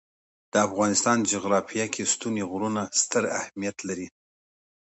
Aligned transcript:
د 0.51 0.53
افغانستان 0.67 1.17
جغرافیه 1.31 1.85
کې 1.93 2.09
ستوني 2.13 2.43
غرونه 2.51 2.81
ستر 3.01 3.23
اهمیت 3.39 3.77
لري. 3.87 4.07